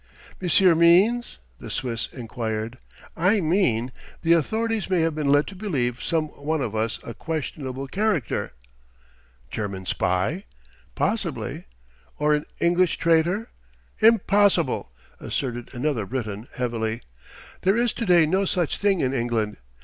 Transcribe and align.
"Monsieur 0.41 0.73
means?" 0.73 1.37
the 1.59 1.69
Swiss 1.69 2.09
enquired. 2.11 2.79
"I 3.15 3.39
mean, 3.39 3.91
the 4.23 4.33
authorities 4.33 4.89
may 4.89 5.01
have 5.01 5.13
been 5.13 5.27
led 5.29 5.45
to 5.45 5.55
believe 5.55 6.01
some 6.01 6.29
one 6.29 6.59
of 6.59 6.75
us 6.75 6.99
a 7.03 7.13
questionable 7.13 7.85
character." 7.85 8.53
"German 9.51 9.85
spy?" 9.85 10.45
"Possibly." 10.95 11.65
"Or 12.17 12.33
an 12.33 12.45
English 12.59 12.97
traitor?" 12.97 13.51
"Impossible," 13.99 14.91
asserted 15.19 15.69
another 15.71 16.07
Briton 16.07 16.47
heavily. 16.55 17.03
"There 17.61 17.77
is 17.77 17.93
to 17.93 18.05
day 18.07 18.25
no 18.25 18.43
such 18.45 18.77
thing 18.79 19.01
in 19.01 19.13
England. 19.13 19.57